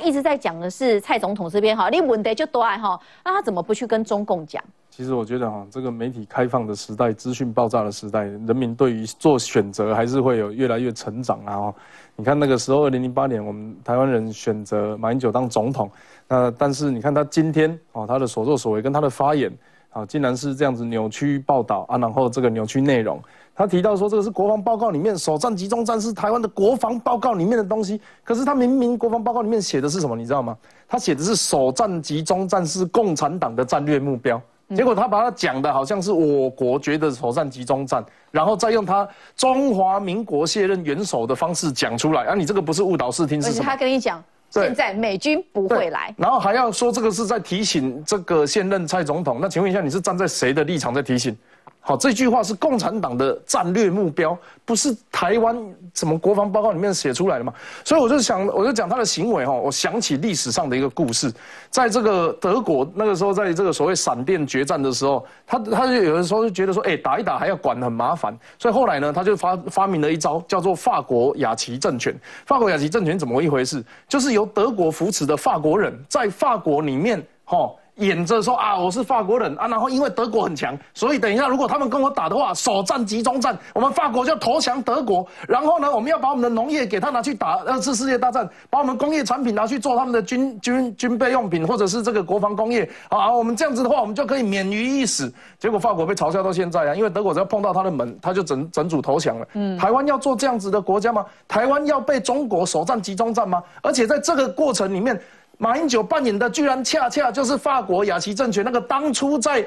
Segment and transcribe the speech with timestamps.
[0.00, 4.62] 一直在讲的是蔡总统这边哈，你问题就多爱哈，那他怎么不去跟中共讲？
[4.90, 11.72] 其实我觉得哈，这个媒体开放的时代、资讯爆炸的时代，人民对于做选择还是会有越来越成长啊。
[12.16, 15.90] 你看那个时候，二零零八年我们台湾人选择马英九当总统，
[16.28, 19.50] 那但是你看他今天哦，他的所作所为跟他的发言
[19.90, 23.20] 啊，竟然是这样子扭曲报道啊，然后这个扭曲内容。
[23.54, 30.56] 他提到说这个是国防报告里面首战集中战是台湾的国防报告里面的东西，可是他明明国防报告里面写的是什么，你知道吗？
[30.88, 34.40] 他写的是首战集中战是共产党的战略目标，
[34.74, 43.64] 结果他把它讲的好像是我国觉得首战集中战，然后再用他中华民国卸任元首的方式讲出来，啊，你这个不是误导视听是什么？
[43.64, 51.36] 他跟你讲，现在美军不会来，然后还要说这个是在提醒这个现任蔡总统，那请问一下，你是站在谁的立场在提醒？
[51.82, 55.56] 好，这句话是共产党的战略目标，不是台湾
[55.94, 57.52] 什么国防报告里面写出来的嘛？
[57.84, 59.52] 所以我就想，我就讲他的行为哈。
[59.52, 61.32] 我想起历史上的一个故事，
[61.70, 72.14] 在这个德国那个时候，在这个所谓闪电决战的时候，他他就有的时候就觉得说，哎，打一打还要管很麻烦，所以后来呢，他就发发明了一招，叫做法国雅琪政权。
[72.44, 73.82] 法国雅琪政权怎么一回事？
[74.06, 77.72] 就是由德国扶持的法国人在法国里面，哈。
[78.00, 85.26] 演着说啊，我是法国人啊，然后因为德国很强，所以等一下如果他们跟我打的话，首战集中战，我们法国就投降德国。
[85.46, 95.32] 然后呢，我们要把我们的农业给他拿去打二次世界大战，把我们工业产品拿去做他们的军军 军备用品或者是这个国防工业啊，我们这样子的话，我们就可以免于一死。
[95.58, 99.46] 结果法国被嘲笑到现在啊，因为德国只要碰到他的门，他就整整组投降了。
[99.54, 101.24] 嗯，台湾要做这样子的国家吗？
[101.46, 103.62] 台湾要被中国首战集中战吗？
[103.82, 105.20] 而且在这个过程里面。
[105.62, 109.62] 马英九扮演的居然恰恰就是法国雅琪政权那个当初在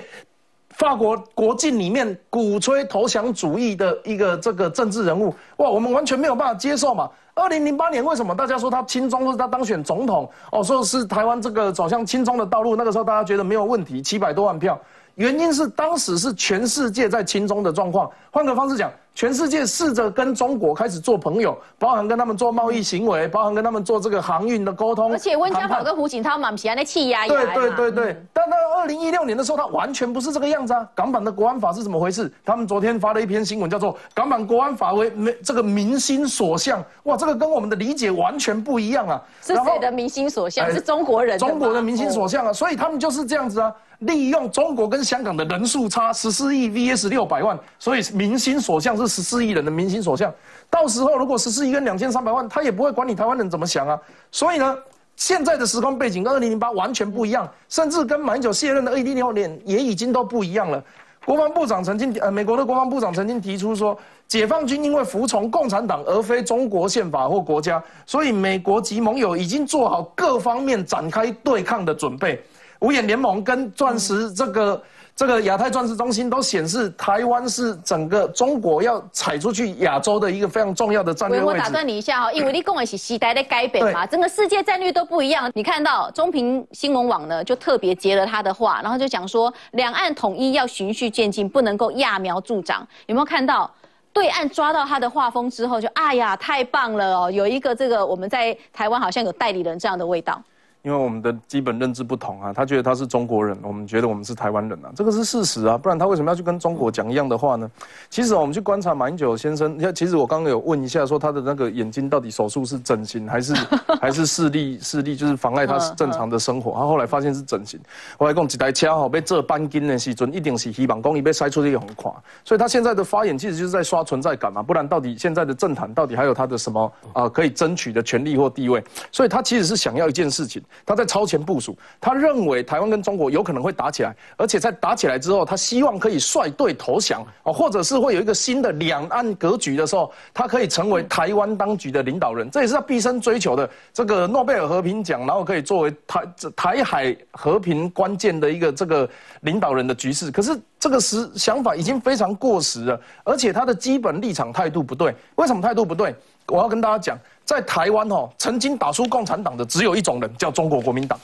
[0.69, 7.07] 法国国境里面鼓吹投降主义的一个这个政治人物哇，我们完全没有办法接受嘛。
[7.35, 14.79] 二零零八年为什么大家说他亲中，或是他当选总统哦，说是台湾这个走向亲中的道路，那个时候大家觉得没有问题，七百多万票。
[15.13, 25.11] 原因是当时是全世界在亲中的状况，换个方式讲，全世界试着跟中国开始做朋友，包含跟他们做贸易行为，包含跟他们做这个航运的沟通。
[25.11, 30.87] 而且温家宝跟胡锦涛嘛，不是安尼气压对对对对，但到二零一六年的时候，他完全不是这个样子啊！
[30.95, 32.31] 港版的国安法是怎么回事？
[32.43, 36.83] 他们昨天发了一篇新闻，叫做“港版国安法为民这个民心所向”。
[37.03, 39.21] 哇，这个跟我们的理解完全不一样啊！
[39.41, 40.71] 是谁的民心所向？
[40.71, 41.37] 是中国人。
[41.37, 42.51] 中国的民心所向啊！
[42.51, 43.71] 所以他们就是这样子啊。
[43.99, 50.33] 利用中国跟香港的人数差十四亿 vs 六百万，所以民心所向是十四亿人的民心所向。
[50.69, 53.99] 到时候如果十四亿跟两千三百万，他也不会管你台湾人怎么想啊。
[54.31, 54.77] 所以呢，
[55.15, 60.83] 现在的时空背景跟二零零八完全不一样，甚至跟马英九卸任的二零一六年也已经都不一样了。
[61.25, 63.97] 国防部长曾经呃，美国的国防部长曾经提出说，
[64.27, 72.43] 解放军因为服从共产党而非中国宪法或国家，所以美国及盟友已经做好各方面展开对抗的准备。
[72.79, 74.83] 五眼联盟跟钻石这个
[75.15, 81.59] 这个亚太钻石中心都显示，台湾是整个中国要踩出去亚洲的一个非常重要的战略位置。
[81.59, 85.51] 我打断你一下哈，因为你跟我一起时代在改变嘛，整个世界战略都不一样。
[85.53, 92.85] 你看到中评新闻网呢，就特别截了他的话，然后就讲说，两岸统一要循序渐进，不能够揠苗助长。
[93.05, 93.69] 有没有看到
[94.11, 100.41] 对岸抓到他的画风之后，就哎呀，太棒了哦，有一个这个我们在台湾好像有代理人这样的味道。
[100.83, 107.71] 因为我们的基本认知不同啊，他觉得他是中国人，我们觉得我们是台湾人啊，这个是事实啊，不然他为什么要去跟中国讲一样的话呢？
[108.09, 113.53] 其实我们去观察马英九先生，你看，其实我刚刚有问一下，说他的那个眼睛到底手术是整形还是
[114.01, 116.73] 还是视力视力就是妨碍他正常的生活？
[116.73, 117.79] 他后来发现是整形。
[118.17, 122.13] 我来讲，一台车哈被这半斤的时准一定是希望公益被塞出去很垮，
[122.43, 128.83] 所以他现在的发言其实就是在刷存在感嘛，不然到底现在的政坛到底还有他的什么啊可以争取的权利或地位？
[129.13, 130.61] 所以他其实是想要一件事情。
[130.85, 146.25] 他在超前部署，他认为台湾跟中国有可能会打起来，而且在打起来之后，他希望可以率队投降啊，或者是会有一个新的两岸格局的时候，他可以成为台湾当局的领导人，这也是他毕生追求的这个诺贝尔和平奖，然后可以作为台
[146.55, 149.09] 台海和平关键的一个这个
[149.41, 150.31] 领导人的局势。
[150.31, 155.15] 可是这个时想法已经非常过时了，而且他的基本立场态度不对。
[155.35, 156.13] 为什么态度不对？
[156.47, 157.17] 我要跟大家讲。
[157.45, 161.19] 在台湾哦，曾经打出共产党的只有一种人，叫中国国民党。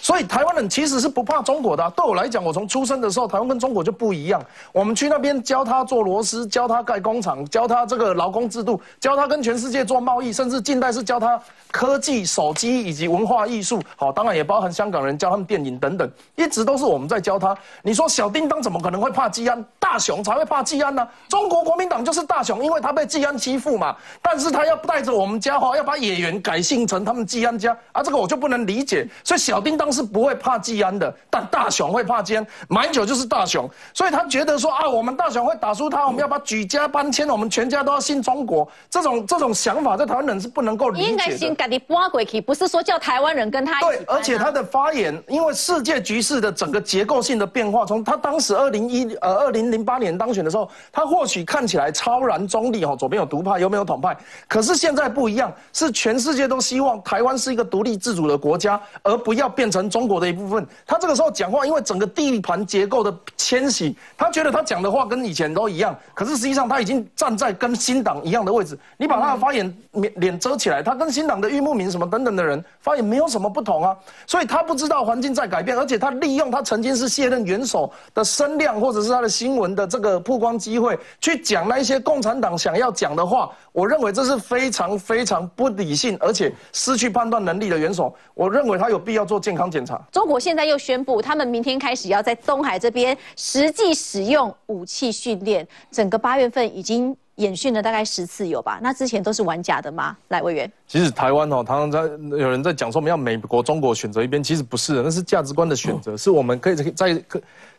[0.00, 1.90] 所以台湾人其实是不怕中国的。
[1.96, 4.40] 对我来讲，我从出生的时候，台湾跟中国就不一样。
[4.70, 11.38] 我们去那边教他做螺丝，教他盖工厂，教他这个劳工制度，教他跟全世界做贸易，甚至近代是教他
[11.72, 13.82] 科技、手机以及文化艺术。
[13.96, 17.56] 好，当然也包含香港人教他们电影等等，一直都是我们在教他。
[17.82, 19.62] 你说小叮当怎么可能会怕季安？
[19.80, 21.06] 大雄才会怕季安呢？
[21.28, 23.96] 中国国民党就是大雄，因为他被季安欺负嘛。
[24.22, 25.58] 但是他要带着我们家。
[25.58, 29.06] 哈，要把野原改姓成他们季安家啊，这个我就不能理解。
[29.22, 32.46] 所以小叮当是不会怕季安的，但大雄会怕季安。
[32.68, 38.68] 买酒就是大雄，所以他觉得说啊，我们大雄会打输他，我们要把举家搬迁，我们全家都要信中国。
[38.90, 41.10] 这种 这种想法在台湾人是不能够理解的。
[41.10, 54.16] 应该先赶紧搬过去，不是说叫台湾人跟他对，而且他的发言，因为世界局势的整个结构性的变化，从他当时二零一呃二零零八年当选的时候，他或许看起来超然中立哈，左边有独派，右边有统派，
[54.54, 60.64] 可是现在不一样，是全世界都希望台湾是一个独立自主的国家，而不要变成中国的一部分。
[60.86, 68.78] 他这个时候讲话，因为整个地盘结构的迁徙，他觉得他讲的话跟以前都一样，可是实际上他已经站在跟新党一样的位置。
[68.96, 83.50] 你把他的发言脸脸遮起来，他跟新党的玉木明什么等等的人发言没有什么不同啊，所以他不知道环境在改变，而且他利用他曾经是卸任元首的声量，或者是他的新闻的这个曝光机会，去讲那一些共产党想要讲的话。
[83.72, 88.14] 我认为这是非常非常不理性，而且失去判断能力的元首。
[88.34, 90.00] 我认为他有必要做健康检查。
[90.12, 98.78] 中国现在又宣布，他们明天开始要在东海这边实际使用武器训练，整个八月份已经演训了大概十次有吧？
[98.82, 100.16] 那之前都是玩假的吗？
[100.28, 100.70] 来，委员。
[100.86, 102.02] 其实台湾哦，常常在
[102.36, 107.22] 有人在讲说我们要美国、中国选择一边，其实不是的，那是价值观的选择，是我们可以在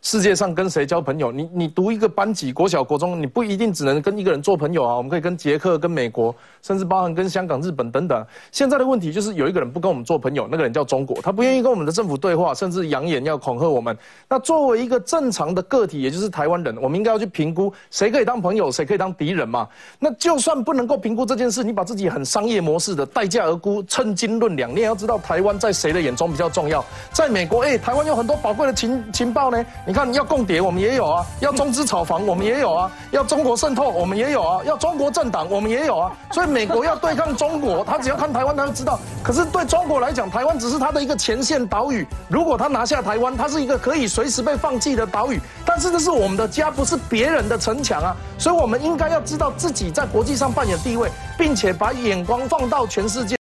[0.01, 1.31] 世界上跟谁交朋友。
[1.31, 8.25] 你你读一个班级，国小、国中，你不一定只能跟一个人做朋友啊，我们可以跟捷克、跟美国，甚至包含跟香港、日本等等。
[8.51, 13.95] 现在的问题就是有一个人不跟我们做朋友，那个人叫中国，他不愿意跟我们的政府对话，甚至扬言要恐吓我们。
[14.27, 19.67] 那作为一个正常的个体，也就是台湾人，我们应该要去评估谁可以当朋友，谁可以当敌人嘛？
[19.99, 23.04] 那就算不能够评估这件事，你把自己很商业模式的。
[23.05, 24.69] 待价而沽，称斤论两。
[24.71, 26.83] 你也要知道，台湾在谁的眼中比较重要？
[27.11, 29.65] 在美国，哎，台湾有很多宝贵的情情报呢。
[29.85, 36.11] 你看，要共谍，我们也有啊；要中资炒房，我们也有啊；要中国渗透，我们也有啊；要中国政党，我们也有啊。
[36.31, 38.99] 所以，美国要对抗中国，他只要看台湾，他就知道。
[39.23, 42.05] 可是，对中国来讲，台湾只是他的一个前线岛屿。
[42.27, 45.39] 如果他拿下台湾，它是一个可以随时被放弃的岛屿。
[45.65, 48.15] 但是，这是我们的家，不是别人的城墙啊。
[48.37, 51.09] 所以，我们应该要知道自己在国际上扮演地位。
[51.37, 53.33] 并且把眼光放到全世界。